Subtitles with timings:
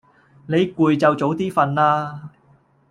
[0.47, 2.31] 你攰就早啲瞓啦